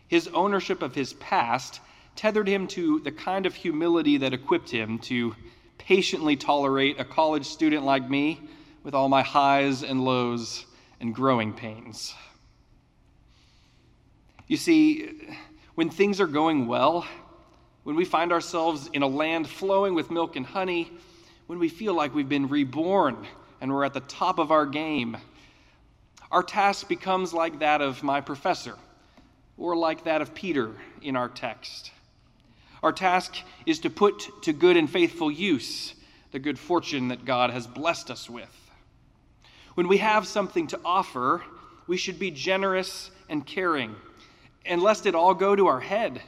his 0.09 0.29
ownership 0.29 0.83
of 0.83 0.95
his 0.95 1.13
past 1.15 1.81
tethered 2.17 2.49
him 2.49 2.67
to 2.67 3.01
the 3.01 3.13
kind 3.13 3.47
of 3.47 3.55
humility 3.55 4.19
that 4.19 4.35
equipped 4.35 4.71
him 4.71 4.99
to 4.99 5.35
patiently 5.79 6.37
tolerate 6.37 7.01
a 7.01 7.05
college 7.05 7.47
student 7.47 7.85
like 7.85 8.11
me 8.11 8.41
with 8.83 8.95
all 8.95 9.09
my 9.09 9.23
highs 9.23 9.83
and 9.83 10.05
lows 10.05 10.67
and 11.01 11.15
growing 11.15 11.53
pains. 11.53 12.15
You 14.49 14.57
see, 14.57 15.13
when 15.77 15.89
things 15.91 16.21
are 16.21 16.27
going 16.27 16.67
well, 16.67 17.07
when 17.85 17.97
we 17.97 18.05
find 18.05 18.33
ourselves 18.33 18.91
in 18.93 19.03
a 19.03 19.07
land 19.07 19.49
flowing 19.49 19.95
with 19.95 20.11
milk 20.11 20.37
and 20.37 20.45
honey, 20.45 20.91
when 21.47 21.59
we 21.59 21.69
feel 21.69 21.95
like 21.95 22.15
we've 22.15 22.29
been 22.29 22.49
reborn 22.49 23.27
and 23.61 23.73
we're 23.73 23.85
at 23.85 23.95
the 23.95 24.01
top 24.01 24.39
of 24.39 24.51
our 24.51 24.67
game, 24.67 25.17
our 26.31 26.43
task 26.43 26.89
becomes 26.89 27.33
like 27.35 27.59
that 27.59 27.81
of 27.81 28.03
my 28.03 28.21
professor 28.21 28.77
or 29.59 29.77
like 29.77 30.05
that 30.05 30.23
of 30.23 30.35
Peter 30.35 30.71
in 31.03 31.17
our 31.17 31.29
text. 31.29 31.93
Our 32.83 32.93
task 32.93 33.37
is 33.67 33.81
to 33.81 33.91
put 33.91 34.43
to 34.43 34.53
good 34.53 34.77
and 34.77 34.89
faithful 34.89 35.31
use 35.31 35.95
the 36.33 36.39
good 36.39 36.59
fortune 36.59 37.09
that 37.09 37.25
God 37.25 37.51
has 37.51 37.67
blessed 37.67 38.11
us 38.11 38.31
with. 38.31 38.71
When 39.75 39.89
we 39.89 39.99
have 39.99 40.27
something 40.27 40.67
to 40.69 40.81
offer, 40.85 41.43
we 41.87 41.97
should 41.97 42.19
be 42.19 42.31
generous 42.31 43.11
and 43.29 43.45
caring. 43.45 43.97
And 44.65 44.81
lest 44.83 45.07
it 45.07 45.15
all 45.15 45.35
go 45.35 45.57
to 45.57 45.67
our 45.67 45.81
head, 45.81 46.23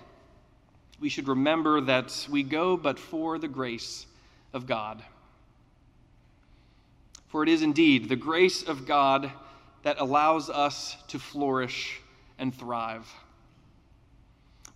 we 1.01 1.09
should 1.09 1.29
remember 1.29 1.81
that 1.83 2.27
we 2.31 2.43
go 2.43 2.77
but 2.77 2.99
for 2.99 3.39
the 3.39 3.49
grace 3.49 4.07
of 4.53 4.67
God. 4.67 5.03
For 7.33 7.43
it 7.43 7.49
is 7.49 7.63
indeed 7.63 8.11
the 8.11 8.17
grace 8.17 8.63
of 8.63 8.87
God 8.87 9.33
that 9.85 9.99
allows 9.99 10.51
us 10.51 10.99
to 11.09 11.19
flourish 11.19 11.99
and 12.39 12.55
thrive. 12.55 13.11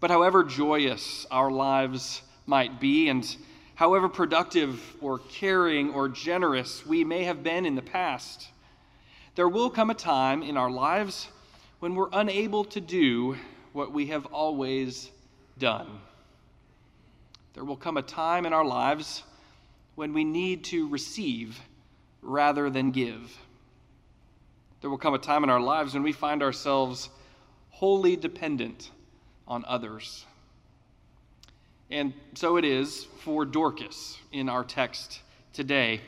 But 0.00 0.10
however 0.10 0.42
joyous 0.42 1.26
our 1.30 1.50
lives 1.50 2.22
might 2.46 2.80
be, 2.80 3.10
and 3.10 3.36
however 3.75 4.08
productive 4.08 4.80
or 5.02 5.18
caring 5.18 5.92
or 5.92 6.08
generous 6.08 6.86
we 6.86 7.04
may 7.04 7.25
have 7.25 7.42
been 7.42 7.66
in 7.66 7.75
the 7.75 7.82
past, 7.82 8.48
there 9.34 9.50
will 9.50 9.68
come 9.68 9.90
a 9.90 9.94
time 9.94 10.42
in 10.42 10.56
our 10.56 10.70
lives 10.70 11.28
when 11.80 11.94
we're 11.94 12.08
unable 12.10 12.64
to 12.64 12.80
do 12.80 13.36
what 13.75 13.92
we 13.92 14.06
have 14.06 14.25
always 14.26 15.10
done. 15.58 16.00
There 17.52 17.64
will 17.64 17.76
come 17.76 17.98
a 17.98 18.02
time 18.02 18.46
in 18.46 18.54
our 18.54 18.64
lives 18.64 19.25
when 19.94 20.14
we 20.14 20.25
need 20.25 20.64
to 20.64 20.88
receive 20.88 21.60
rather 22.26 22.68
than 22.68 22.90
give. 22.90 23.38
There 24.80 24.90
will 24.90 24.99
come 24.99 25.14
a 25.14 25.18
time 25.18 25.45
in 25.45 25.50
our 25.50 25.61
lives 25.61 25.95
when 25.95 26.02
we 26.02 26.12
find 26.12 26.42
ourselves 26.42 27.09
wholly 27.71 28.16
dependent 28.16 28.90
on 29.47 29.64
others. 29.66 30.25
And 31.90 32.12
so 32.35 32.56
it 32.56 32.64
is 32.64 33.04
for 33.21 33.45
Dorcas 33.45 34.18
in 34.33 34.49
our 34.49 34.64
text 34.64 35.21
today. 35.52 36.00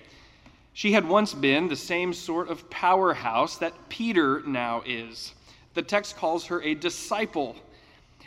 She 0.73 0.93
had 0.93 1.09
once 1.09 1.35
been 1.35 1.69
the 1.69 1.77
same 1.77 2.13
sort 2.13 2.49
of 2.49 2.69
powerhouse 2.69 3.57
that 3.59 3.89
Peter 3.89 4.43
now 4.47 4.83
is. 4.85 5.35
The 5.75 5.83
text 5.83 6.17
calls 6.17 6.47
her 6.47 6.61
a 6.63 6.75
disciple 6.75 7.57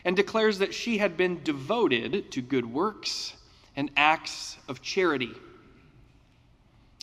and 0.05 0.15
declares 0.15 0.59
that 0.59 0.73
she 0.73 0.97
had 0.97 1.17
been 1.17 1.43
devoted 1.43 2.31
to 2.31 2.41
good 2.41 2.65
works 2.65 3.33
and 3.75 3.91
acts 3.95 4.57
of 4.67 4.81
charity. 4.81 5.31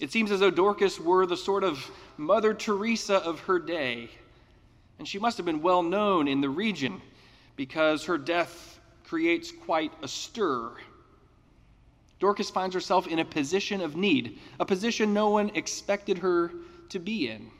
It 0.01 0.13
seems 0.13 0.31
as 0.31 0.41
though 0.41 0.51
Dorcas 0.51 1.01
were 1.01 1.27
the 1.27 1.37
sort 1.37 1.65
of 1.65 1.91
Mother 2.17 2.55
Teresa 2.55 3.17
of 3.17 3.41
her 3.41 3.59
day, 3.59 4.11
and 4.99 5.07
she 5.07 5.19
must 5.19 5.37
have 5.37 5.47
been 5.47 5.63
well 5.63 5.83
known 5.83 6.29
in 6.29 6.41
the 6.41 6.49
region 6.49 7.01
because 7.57 8.05
her 8.05 8.19
death 8.19 8.79
creates 9.05 9.51
quite 9.51 9.93
a 10.03 10.09
stir 10.09 10.73
Dorcas 12.19 12.51
finds 12.51 12.75
herself 12.75 13.07
in 13.07 13.21
a 13.21 13.25
position 13.25 13.81
of 13.81 13.97
need, 13.97 14.39
a 14.59 14.65
position 14.65 15.15
no 15.15 15.31
one 15.31 15.51
expected 15.55 16.19
her 16.19 16.51
to 16.89 16.99
be 16.99 17.29
in. 17.29 17.51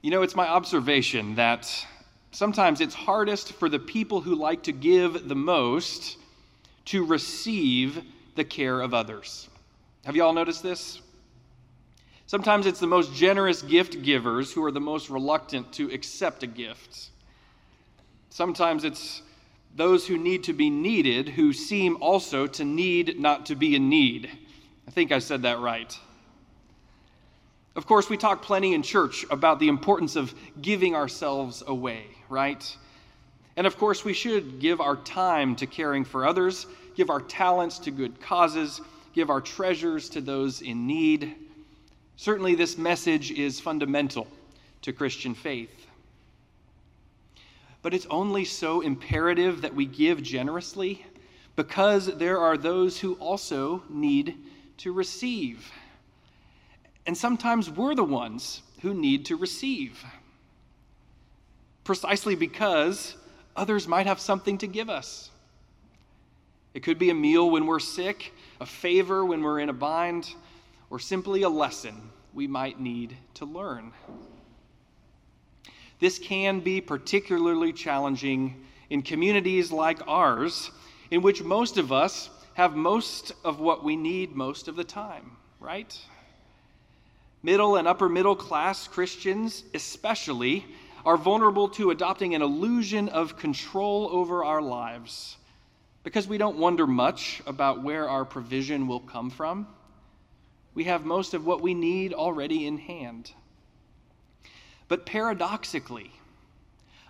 You 0.00 0.10
know, 0.10 0.22
it's 0.22 0.36
my 0.36 0.46
observation 0.46 1.34
that 1.36 1.68
sometimes 2.30 2.80
it's 2.80 2.94
hardest 2.94 3.54
for 3.54 3.68
the 3.68 3.78
people 3.78 4.20
who 4.20 4.34
like 4.34 4.64
to 4.64 4.72
give 4.72 5.28
the 5.28 5.34
most 5.34 6.18
to 6.86 7.04
receive 7.04 8.04
the 8.34 8.44
care 8.44 8.80
of 8.80 8.94
others. 8.94 9.48
Have 10.04 10.16
you 10.16 10.24
all 10.24 10.32
noticed 10.32 10.62
this? 10.62 11.00
Sometimes 12.26 12.66
it's 12.66 12.80
the 12.80 12.86
most 12.86 13.14
generous 13.14 13.62
gift 13.62 14.02
givers 14.02 14.52
who 14.52 14.64
are 14.64 14.72
the 14.72 14.80
most 14.80 15.10
reluctant 15.10 15.72
to 15.74 15.90
accept 15.90 16.42
a 16.42 16.46
gift. 16.46 17.10
Sometimes 18.30 18.84
it's 18.84 19.22
those 19.76 20.06
who 20.06 20.16
need 20.16 20.44
to 20.44 20.52
be 20.52 20.70
needed 20.70 21.28
who 21.28 21.52
seem 21.52 21.96
also 22.00 22.46
to 22.46 22.64
need 22.64 23.18
not 23.18 23.46
to 23.46 23.54
be 23.54 23.74
in 23.74 23.88
need. 23.88 24.30
I 24.86 24.90
think 24.90 25.12
I 25.12 25.18
said 25.18 25.42
that 25.42 25.60
right. 25.60 25.98
Of 27.76 27.86
course, 27.86 28.08
we 28.08 28.16
talk 28.16 28.42
plenty 28.42 28.72
in 28.72 28.82
church 28.82 29.26
about 29.30 29.58
the 29.58 29.68
importance 29.68 30.14
of 30.16 30.32
giving 30.62 30.94
ourselves 30.94 31.62
away, 31.66 32.04
right? 32.28 32.76
And 33.56 33.66
of 33.66 33.76
course, 33.76 34.04
we 34.04 34.12
should 34.12 34.60
give 34.60 34.80
our 34.80 34.96
time 34.96 35.56
to 35.56 35.66
caring 35.66 36.04
for 36.04 36.26
others, 36.26 36.66
give 36.94 37.10
our 37.10 37.20
talents 37.20 37.78
to 37.80 37.90
good 37.90 38.20
causes, 38.20 38.80
give 39.14 39.30
our 39.30 39.40
treasures 39.40 40.08
to 40.10 40.20
those 40.20 40.62
in 40.62 40.86
need. 40.86 41.34
Certainly, 42.16 42.54
this 42.54 42.78
message 42.78 43.30
is 43.30 43.60
fundamental 43.60 44.26
to 44.82 44.92
Christian 44.92 45.34
faith. 45.34 45.86
But 47.82 47.94
it's 47.94 48.06
only 48.10 48.44
so 48.44 48.80
imperative 48.80 49.62
that 49.62 49.74
we 49.74 49.84
give 49.86 50.22
generously 50.22 51.04
because 51.56 52.06
there 52.16 52.38
are 52.38 52.56
those 52.56 52.98
who 52.98 53.14
also 53.14 53.82
need 53.88 54.36
to 54.78 54.92
receive. 54.92 55.70
And 57.06 57.16
sometimes 57.16 57.70
we're 57.70 57.94
the 57.94 58.04
ones 58.04 58.62
who 58.80 58.94
need 58.94 59.26
to 59.26 59.36
receive. 59.36 60.04
Precisely 61.84 62.34
because 62.34 63.16
others 63.56 63.86
might 63.86 64.06
have 64.06 64.20
something 64.20 64.58
to 64.58 64.66
give 64.66 64.88
us. 64.88 65.30
It 66.74 66.82
could 66.82 66.98
be 66.98 67.10
a 67.10 67.14
meal 67.14 67.48
when 67.48 67.66
we're 67.66 67.78
sick, 67.78 68.34
a 68.60 68.66
favor 68.66 69.24
when 69.24 69.42
we're 69.42 69.60
in 69.60 69.68
a 69.68 69.72
bind, 69.72 70.34
or 70.90 70.98
simply 70.98 71.42
a 71.42 71.48
lesson 71.48 72.10
we 72.34 72.48
might 72.48 72.80
need 72.80 73.16
to 73.34 73.44
learn. 73.44 73.92
This 76.00 76.18
can 76.18 76.58
be 76.58 76.80
particularly 76.80 77.72
challenging 77.72 78.64
in 78.90 79.02
communities 79.02 79.70
like 79.70 80.00
ours, 80.08 80.72
in 81.12 81.22
which 81.22 81.44
most 81.44 81.78
of 81.78 81.92
us 81.92 82.28
have 82.54 82.74
most 82.74 83.32
of 83.44 83.60
what 83.60 83.84
we 83.84 83.94
need 83.94 84.34
most 84.34 84.66
of 84.66 84.74
the 84.74 84.84
time, 84.84 85.36
right? 85.60 85.96
Middle 87.44 87.76
and 87.76 87.86
upper 87.86 88.08
middle 88.08 88.34
class 88.34 88.88
Christians, 88.88 89.62
especially, 89.74 90.66
are 91.06 91.16
vulnerable 91.16 91.68
to 91.68 91.90
adopting 91.90 92.34
an 92.34 92.42
illusion 92.42 93.08
of 93.10 93.36
control 93.36 94.08
over 94.10 94.44
our 94.44 94.62
lives 94.62 95.36
because 96.04 96.28
we 96.28 96.38
don't 96.38 96.58
wonder 96.58 96.86
much 96.86 97.42
about 97.46 97.82
where 97.82 98.08
our 98.08 98.24
provision 98.24 98.86
will 98.86 99.00
come 99.00 99.30
from. 99.30 99.66
We 100.74 100.84
have 100.84 101.04
most 101.04 101.34
of 101.34 101.46
what 101.46 101.62
we 101.62 101.74
need 101.74 102.12
already 102.12 102.66
in 102.66 102.78
hand. 102.78 103.32
But 104.86 105.06
paradoxically, 105.06 106.12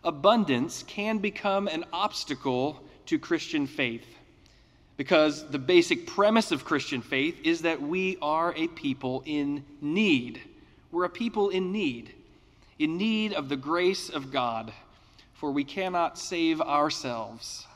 abundance 0.05 0.85
can 0.87 1.19
become 1.19 1.67
an 1.67 1.85
obstacle 1.93 2.81
to 3.07 3.19
Christian 3.19 3.67
faith 3.67 4.07
because 4.97 5.49
the 5.51 5.59
basic 5.59 6.07
premise 6.07 6.53
of 6.53 6.65
Christian 6.65 7.03
faith 7.03 7.41
is 7.43 7.63
that 7.63 7.83
we 7.83 8.17
are 8.23 8.55
a 8.57 8.69
people 8.69 9.25
in 9.27 9.65
need. 9.81 10.41
We're 10.93 11.07
a 11.07 11.11
people 11.11 11.49
in 11.49 11.73
need, 11.73 12.15
in 12.79 12.97
need 12.97 13.33
of 13.33 13.49
the 13.49 13.57
grace 13.57 14.09
of 14.09 14.31
God, 14.31 14.73
for 15.33 15.51
we 15.51 15.65
cannot 15.65 16.17
save 16.17 16.61
ourselves. 16.61 17.67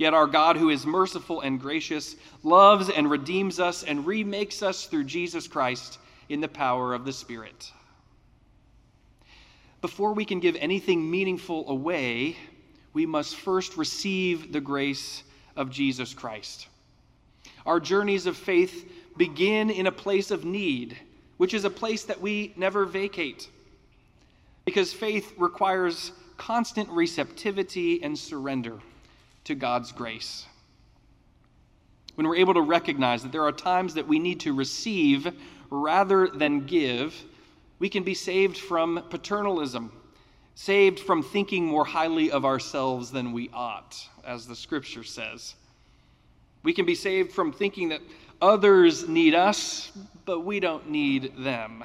Yet 0.00 0.14
our 0.14 0.26
God, 0.26 0.56
who 0.56 0.70
is 0.70 0.86
merciful 0.86 1.42
and 1.42 1.60
gracious, 1.60 2.16
loves 2.42 2.88
and 2.88 3.10
redeems 3.10 3.60
us 3.60 3.82
and 3.82 4.06
remakes 4.06 4.62
us 4.62 4.86
through 4.86 5.04
Jesus 5.04 5.46
Christ 5.46 5.98
in 6.30 6.40
the 6.40 6.48
power 6.48 6.94
of 6.94 7.04
the 7.04 7.12
Spirit. 7.12 7.70
Before 9.82 10.14
we 10.14 10.24
can 10.24 10.40
give 10.40 10.56
anything 10.56 11.10
meaningful 11.10 11.68
away, 11.68 12.38
we 12.94 13.04
must 13.04 13.36
first 13.36 13.76
receive 13.76 14.54
the 14.54 14.60
grace 14.62 15.22
of 15.54 15.70
Jesus 15.70 16.14
Christ. 16.14 16.68
Our 17.66 17.78
journeys 17.78 18.24
of 18.24 18.38
faith 18.38 18.90
begin 19.18 19.68
in 19.68 19.86
a 19.86 19.92
place 19.92 20.30
of 20.30 20.46
need, 20.46 20.96
which 21.36 21.52
is 21.52 21.66
a 21.66 21.70
place 21.70 22.04
that 22.04 22.22
we 22.22 22.54
never 22.56 22.86
vacate. 22.86 23.50
Because 24.64 24.94
faith 24.94 25.34
requires 25.36 26.12
constant 26.38 26.88
receptivity 26.88 28.02
and 28.02 28.18
surrender 28.18 28.80
to 29.44 29.54
God's 29.54 29.92
grace. 29.92 30.46
When 32.14 32.26
we're 32.26 32.36
able 32.36 32.54
to 32.54 32.62
recognize 32.62 33.22
that 33.22 33.32
there 33.32 33.44
are 33.44 33.52
times 33.52 33.94
that 33.94 34.06
we 34.06 34.18
need 34.18 34.40
to 34.40 34.52
receive 34.52 35.32
rather 35.70 36.28
than 36.28 36.66
give, 36.66 37.14
we 37.78 37.88
can 37.88 38.02
be 38.02 38.14
saved 38.14 38.58
from 38.58 39.02
paternalism 39.08 39.92
saved 40.60 41.00
from 41.00 41.22
thinking 41.22 41.64
more 41.64 41.86
highly 41.86 42.30
of 42.30 42.44
ourselves 42.44 43.10
than 43.10 43.32
we 43.32 43.48
ought, 43.54 43.96
as 44.26 44.46
the 44.46 44.54
scripture 44.54 45.02
says. 45.02 45.54
We 46.62 46.74
can 46.74 46.84
be 46.84 46.94
saved 46.94 47.32
from 47.32 47.50
thinking 47.50 47.88
that 47.88 48.02
others 48.42 49.08
need 49.08 49.34
us, 49.34 49.90
but 50.26 50.40
we 50.40 50.60
don't 50.60 50.90
need 50.90 51.32
them. 51.38 51.82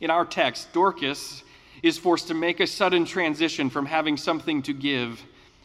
In 0.00 0.08
our 0.08 0.24
text, 0.24 0.72
Dorcas 0.72 1.42
is 1.82 1.98
forced 1.98 2.28
to 2.28 2.34
make 2.34 2.60
a 2.60 2.66
sudden 2.66 3.04
transition 3.04 3.70
from 3.70 3.86
having 3.86 4.16
something 4.16 4.62
to 4.62 4.72
give 4.72 5.24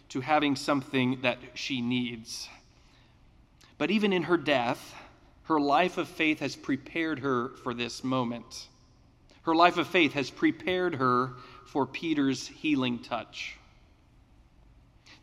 to 0.10 0.22
having 0.22 0.56
something 0.56 1.20
that 1.22 1.38
she 1.54 1.82
needs. 1.82 2.48
But 3.78 3.92
even 3.92 4.14
in 4.14 4.24
her 4.24 4.38
death, 4.38 4.96
her 5.44 5.60
life 5.60 5.98
of 5.98 6.08
faith 6.08 6.40
has 6.40 6.56
prepared 6.56 7.20
her 7.20 7.50
for 7.64 7.74
this 7.74 8.04
moment. 8.04 8.68
Her 9.44 9.56
life 9.56 9.78
of 9.78 9.88
faith 9.88 10.14
has 10.14 10.30
prepared 10.30 10.96
her 10.96 11.34
for 11.66 11.86
Peter's 11.86 12.48
healing 12.48 13.00
touch. 13.00 13.58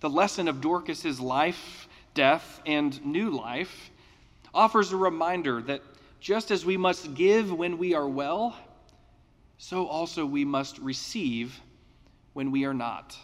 The 0.00 0.10
lesson 0.10 0.48
of 0.48 0.60
Dorcas's 0.60 1.20
life, 1.20 1.88
death, 2.14 2.60
and 2.66 3.04
new 3.04 3.30
life 3.30 3.90
offers 4.54 4.92
a 4.92 4.96
reminder 4.96 5.60
that 5.62 5.82
just 6.20 6.50
as 6.50 6.64
we 6.64 6.76
must 6.76 7.14
give 7.14 7.52
when 7.52 7.78
we 7.78 7.94
are 7.94 8.08
well, 8.08 8.56
so 9.64 9.86
also 9.86 10.26
we 10.26 10.44
must 10.44 10.78
receive 10.80 11.58
when 12.34 12.50
we 12.50 12.66
are 12.66 12.74
not. 12.74 13.16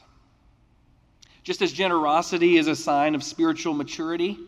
Just 1.42 1.60
as 1.60 1.70
generosity 1.70 2.56
is 2.56 2.66
a 2.66 2.74
sign 2.74 3.14
of 3.14 3.22
spiritual 3.22 3.74
maturity, 3.74 4.38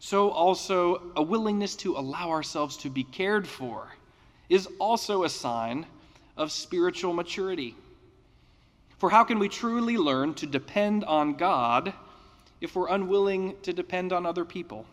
so 0.00 0.30
also 0.30 1.00
a 1.14 1.22
willingness 1.22 1.76
to 1.76 1.96
allow 1.96 2.30
ourselves 2.30 2.76
to 2.78 2.90
be 2.90 3.04
cared 3.04 3.46
for 3.46 3.86
is 4.48 4.66
also 4.80 5.22
a 5.22 5.28
sign 5.28 5.86
of 6.36 6.50
spiritual 6.50 7.12
maturity. 7.12 7.76
For 8.98 9.08
how 9.08 9.22
can 9.22 9.38
we 9.38 9.48
truly 9.48 9.98
learn 9.98 10.34
to 10.34 10.46
depend 10.48 11.04
on 11.04 11.34
God 11.34 11.92
if 12.60 12.74
we're 12.74 12.88
unwilling 12.88 13.54
to 13.62 13.72
depend 13.72 14.12
on 14.12 14.26
other 14.26 14.44
people? 14.44 14.86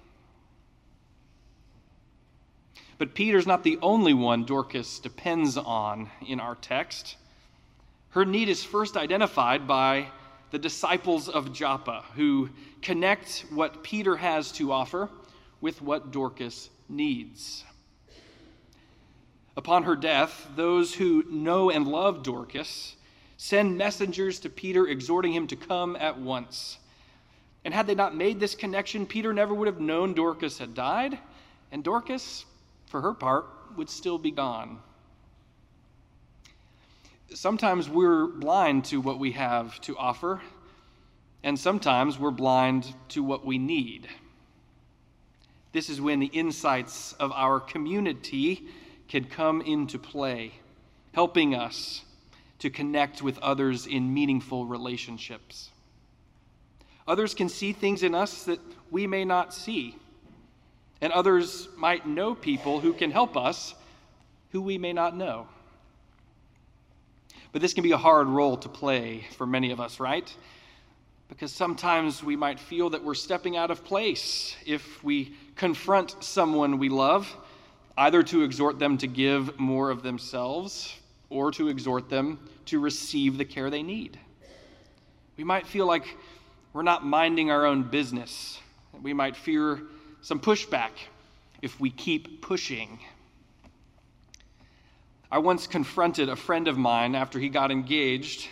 But 2.99 3.15
Peter's 3.15 3.47
not 3.47 3.63
the 3.63 3.79
only 3.81 4.13
one 4.13 4.43
Dorcas 4.43 4.99
depends 4.99 5.57
on 5.57 6.09
in 6.27 6.41
our 6.41 6.55
text. 6.55 7.15
Her 8.09 8.25
need 8.25 8.49
is 8.49 8.63
first 8.63 8.97
identified 8.97 9.65
by 9.65 10.07
the 10.51 10.59
disciples 10.59 11.29
of 11.29 11.53
Joppa, 11.53 12.03
who 12.15 12.49
connect 12.81 13.45
what 13.51 13.83
Peter 13.83 14.17
has 14.17 14.51
to 14.53 14.73
offer 14.73 15.09
with 15.62 15.81
what 15.81 16.12
Dorcas 16.12 16.69
needs. 16.89 17.63
Upon 19.55 19.83
her 19.83 19.95
death, 19.95 20.49
those 20.55 20.93
who 20.93 21.23
know 21.29 21.69
and 21.69 21.88
love 21.88 22.21
Dorcas 22.21 22.95
send 23.38 23.77
messengers 23.77 24.41
to 24.41 24.49
Peter 24.49 24.85
exhorting 24.88 25.31
him 25.31 25.47
to 25.47 25.55
come 25.55 25.95
at 25.95 26.19
once. 26.19 26.77
And 27.63 27.73
had 27.73 27.88
they 27.88 27.95
not 27.95 28.15
made 28.15 28.41
this 28.41 28.55
connection, 28.55 29.05
Peter 29.05 29.31
never 29.31 29.53
would 29.53 29.67
have 29.67 29.79
known 29.79 30.13
Dorcas 30.13 30.57
had 30.57 30.73
died, 30.73 31.17
and 31.71 31.83
Dorcas, 31.83 32.45
for 32.89 33.02
her 33.02 33.13
part, 33.13 33.45
would 33.78 33.89
still 33.89 34.17
be 34.17 34.32
gone. 34.32 34.80
Sometimes 37.34 37.88
we're 37.88 38.25
blind 38.25 38.86
to 38.86 38.99
what 38.99 39.19
we 39.19 39.32
have 39.34 39.80
to 39.82 39.95
offer, 39.95 40.41
and 41.43 41.58
sometimes 41.58 42.19
we're 42.19 42.32
blind 42.32 42.93
to 43.10 43.23
what 43.23 43.45
we 43.45 43.60
need. 43.60 44.10
This 45.71 45.89
is 45.89 46.02
when 46.02 46.19
the 46.19 46.28
insights 46.28 47.13
of 47.13 47.32
our 47.32 47.60
community 47.60 48.67
can 49.08 49.25
come 49.25 49.62
into 49.62 49.99
play, 49.99 50.54
helping 51.13 51.54
us 51.54 52.04
to 52.58 52.71
connect 52.71 53.21
with 53.21 53.38
others 53.38 53.86
in 53.86 54.12
meaningful 54.12 54.65
relationships. 54.65 55.69
Others 57.08 57.36
can 57.36 57.49
see 57.49 57.71
things 57.71 58.02
in 58.02 58.15
us 58.15 58.43
that 58.45 58.60
we 58.89 59.06
may 59.06 59.23
not 59.25 59.54
see, 59.54 59.95
and 61.01 61.13
others 61.13 61.67
might 61.77 62.07
know 62.07 62.35
people 62.35 62.79
who 62.79 62.93
can 62.93 63.12
help 63.12 63.38
us 63.38 63.73
who 64.51 64.62
we 64.62 64.77
may 64.77 64.93
not 64.93 65.15
know. 65.15 65.47
But 67.51 67.62
this 67.62 67.73
can 67.73 67.83
be 67.83 67.91
a 67.91 67.97
hard 67.97 68.27
role 68.27 68.57
to 68.57 68.69
play 68.69 69.25
for 69.38 69.45
many 69.45 69.71
of 69.71 69.79
us, 69.79 69.99
right? 69.99 70.33
Because 71.29 71.51
sometimes 71.51 72.23
we 72.23 72.35
might 72.35 72.59
feel 72.59 72.89
that 72.91 73.03
we're 73.03 73.15
stepping 73.15 73.57
out 73.57 73.71
of 73.71 73.83
place 73.83 74.55
if 74.65 75.03
we 75.03 75.33
confront 75.55 76.23
someone 76.23 76.79
we 76.79 76.89
love 76.89 77.35
either 77.97 78.23
to 78.23 78.43
exhort 78.43 78.79
them 78.79 78.97
to 78.97 79.07
give 79.07 79.59
more 79.59 79.89
of 79.89 80.03
themselves 80.03 80.95
or 81.29 81.51
to 81.51 81.67
exhort 81.67 82.09
them 82.09 82.39
to 82.65 82.79
receive 82.79 83.38
the 83.38 83.45
care 83.45 83.69
they 83.69 83.83
need. 83.83 84.17
We 85.38 85.43
might 85.43 85.67
feel 85.67 85.85
like 85.85 86.17
we're 86.73 86.81
not 86.83 87.05
minding 87.05 87.51
our 87.51 87.65
own 87.65 87.83
business. 87.83 88.59
We 89.01 89.13
might 89.13 89.35
fear 89.35 89.81
some 90.21 90.39
pushback 90.39 90.91
if 91.62 91.79
we 91.79 91.89
keep 91.89 92.41
pushing. 92.41 92.99
I 95.32 95.39
once 95.39 95.67
confronted 95.67 96.29
a 96.29 96.36
friend 96.36 96.67
of 96.67 96.77
mine 96.77 97.15
after 97.15 97.39
he 97.39 97.49
got 97.49 97.71
engaged 97.71 98.47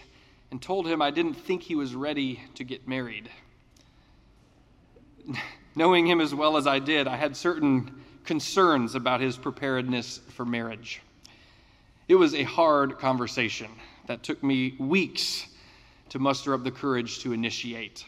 and 0.52 0.62
told 0.62 0.88
him 0.88 1.02
I 1.02 1.12
didn't 1.12 1.34
think 1.34 1.64
he 1.64 1.76
was 1.76 1.96
ready 1.96 2.42
to 2.56 2.64
get 2.64 2.88
married. 2.88 3.30
Knowing 5.76 6.08
him 6.08 6.22
as 6.22 6.34
well 6.34 6.58
as 6.58 6.68
I 6.68 6.80
did, 6.80 7.08
I 7.08 7.18
had 7.18 7.36
certain 7.36 8.04
concerns 8.24 8.96
about 8.96 9.22
his 9.22 9.38
preparedness 9.38 10.20
for 10.30 10.46
marriage. 10.46 11.02
It 12.08 12.16
was 12.16 12.34
a 12.34 12.44
hard 12.44 13.00
conversation 13.00 13.70
that 14.08 14.24
took 14.24 14.42
me 14.44 14.76
weeks 14.80 15.48
to 16.10 16.20
muster 16.20 16.54
up 16.54 16.64
the 16.64 16.72
courage 16.72 17.20
to 17.20 17.34
initiate. 17.34 18.06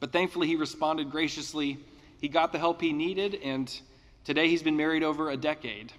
But 0.00 0.12
thankfully, 0.12 0.48
he 0.48 0.56
responded 0.56 1.10
graciously. 1.10 1.78
He 2.20 2.28
got 2.28 2.52
the 2.52 2.58
help 2.58 2.80
he 2.80 2.92
needed, 2.92 3.34
and 3.36 3.72
today 4.24 4.48
he's 4.48 4.62
been 4.62 4.76
married 4.76 5.02
over 5.02 5.30
a 5.30 5.36
decade. 5.36 5.92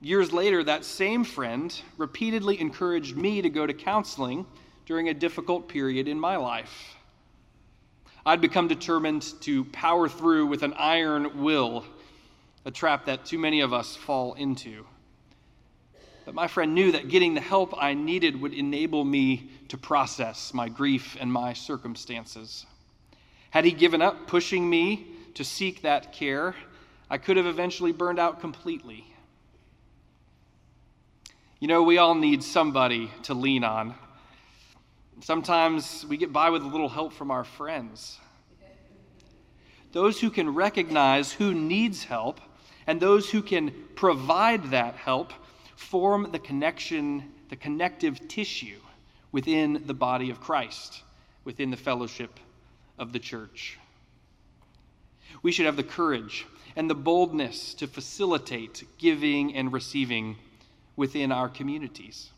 Years 0.00 0.32
later, 0.32 0.64
that 0.64 0.86
same 0.86 1.24
friend 1.24 1.78
repeatedly 1.98 2.58
encouraged 2.58 3.16
me 3.16 3.42
to 3.42 3.50
go 3.50 3.66
to 3.66 3.74
counseling 3.74 4.46
during 4.86 5.10
a 5.10 5.14
difficult 5.14 5.68
period 5.68 6.08
in 6.08 6.18
my 6.18 6.36
life. 6.36 6.96
I'd 8.24 8.40
become 8.40 8.66
determined 8.66 9.22
to 9.42 9.64
power 9.66 10.08
through 10.08 10.46
with 10.46 10.62
an 10.62 10.72
iron 10.74 11.42
will, 11.42 11.84
a 12.64 12.70
trap 12.70 13.06
that 13.06 13.26
too 13.26 13.38
many 13.38 13.60
of 13.60 13.74
us 13.74 13.94
fall 13.94 14.34
into. 14.34 14.86
But 16.24 16.34
my 16.34 16.46
friend 16.46 16.74
knew 16.74 16.92
that 16.92 17.08
getting 17.08 17.34
the 17.34 17.40
help 17.40 17.74
I 17.76 17.92
needed 17.92 18.40
would 18.40 18.54
enable 18.54 19.04
me 19.04 19.50
to 19.68 19.76
process 19.76 20.54
my 20.54 20.68
grief 20.68 21.16
and 21.20 21.30
my 21.30 21.52
circumstances. 21.52 22.64
Had 23.50 23.64
he 23.64 23.72
given 23.72 24.00
up 24.00 24.28
pushing 24.28 24.68
me 24.68 25.08
to 25.34 25.44
seek 25.44 25.82
that 25.82 26.12
care, 26.12 26.54
I 27.10 27.18
could 27.18 27.36
have 27.36 27.46
eventually 27.46 27.92
burned 27.92 28.20
out 28.20 28.40
completely. 28.40 29.04
You 31.58 31.66
know, 31.66 31.82
we 31.82 31.98
all 31.98 32.14
need 32.14 32.42
somebody 32.44 33.10
to 33.24 33.34
lean 33.34 33.64
on. 33.64 33.94
Sometimes 35.20 36.06
we 36.08 36.16
get 36.16 36.32
by 36.32 36.50
with 36.50 36.62
a 36.62 36.68
little 36.68 36.88
help 36.88 37.12
from 37.12 37.30
our 37.30 37.44
friends. 37.44 38.18
Those 39.92 40.20
who 40.20 40.30
can 40.30 40.54
recognize 40.54 41.32
who 41.32 41.52
needs 41.52 42.04
help 42.04 42.40
and 42.86 43.00
those 43.00 43.28
who 43.28 43.42
can 43.42 43.72
provide 43.96 44.70
that 44.70 44.94
help 44.94 45.32
form 45.74 46.28
the 46.30 46.38
connection, 46.38 47.32
the 47.48 47.56
connective 47.56 48.28
tissue 48.28 48.78
within 49.32 49.82
the 49.86 49.94
body 49.94 50.30
of 50.30 50.40
Christ, 50.40 51.02
within 51.44 51.70
the 51.70 51.76
fellowship 51.76 52.38
of 53.00 53.12
the 53.12 53.18
church. 53.18 53.78
We 55.42 55.50
should 55.50 55.66
have 55.66 55.76
the 55.76 55.82
courage 55.82 56.46
and 56.76 56.88
the 56.88 56.94
boldness 56.94 57.74
to 57.74 57.88
facilitate 57.88 58.84
giving 58.98 59.56
and 59.56 59.72
receiving 59.72 60.36
within 60.94 61.32
our 61.32 61.48
communities. 61.48 62.30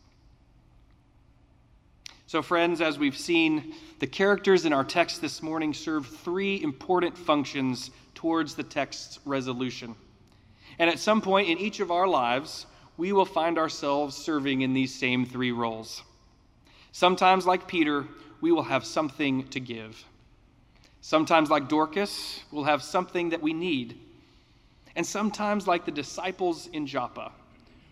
So, 2.27 2.41
friends, 2.41 2.81
as 2.81 2.99
we've 2.99 3.19
seen, 3.19 3.75
the 3.99 4.07
characters 4.07 4.65
in 4.65 4.73
our 4.73 4.85
text 4.85 5.21
this 5.21 5.43
morning 5.43 5.75
serve 5.75 6.07
three 6.07 6.63
important 6.63 7.19
functions 7.19 7.91
towards 8.15 8.55
the 8.55 8.63
text's 8.63 9.19
resolution. 9.27 9.95
And 10.79 10.89
at 10.89 10.99
some 10.99 11.21
point 11.21 11.51
in 11.51 11.59
each 11.59 11.81
of 11.81 11.91
our 11.91 12.09
lives, 12.09 12.65
we 12.97 13.13
will 13.13 13.27
find 13.27 13.59
ourselves 13.59 14.17
serving 14.17 14.63
in 14.63 14.73
these 14.73 14.95
same 14.95 15.27
three 15.27 15.53
roles. 15.53 16.03
Sometimes, 16.93 17.47
like 17.47 17.67
Peter, 17.67 18.07
we 18.41 18.53
will 18.53 18.63
have 18.63 18.85
something 18.85 19.47
to 19.49 19.61
give. 19.61 20.03
Sometimes, 21.03 21.51
like 21.51 21.69
Dorcas, 21.69 22.41
we'll 22.51 22.65
have 22.65 22.83
something 22.83 23.29
that 23.31 23.43
we 23.43 23.53
need. 23.53 23.99
And 24.97 25.07
sometimes, 25.07 25.67
like 25.67 25.85
the 25.85 25.93
disciples 25.93 26.69
in 26.73 26.87
Joppa, 26.87 27.33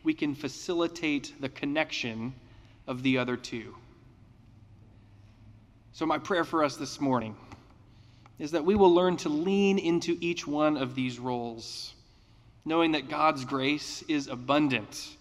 we 0.02 0.14
can 0.14 0.34
facilitate 0.34 1.34
the 1.40 1.50
connection 1.50 2.32
of 2.86 3.02
the 3.02 3.18
other 3.18 3.36
two. 3.36 3.76
So, 5.92 6.06
my 6.06 6.16
prayer 6.16 6.44
for 6.44 6.64
us 6.64 6.76
this 6.76 7.00
morning 7.00 7.36
is 8.38 8.52
that 8.52 8.64
we 8.64 8.74
will 8.74 8.94
learn 8.94 9.18
to 9.18 9.28
lean 9.28 9.78
into 9.78 10.16
each 10.22 10.46
one 10.46 10.78
of 10.78 10.94
these 10.94 11.18
roles 11.18 11.92
knowing 12.64 12.92
that 12.92 13.08
God's 13.08 13.44
grace 13.44 14.02
is 14.08 14.28
abundant 14.28 15.16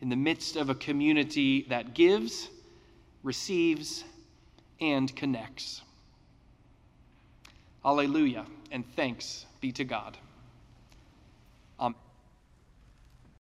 in 0.00 0.08
the 0.08 0.16
midst 0.16 0.56
of 0.56 0.68
a 0.68 0.74
community 0.74 1.62
that 1.68 1.94
gives, 1.94 2.48
receives, 3.22 4.04
and 4.80 5.14
connects. 5.16 5.82
Alleluia, 7.84 8.46
and 8.70 8.84
thanks 8.94 9.46
be 9.60 9.72
to 9.72 9.84
God. 9.84 10.16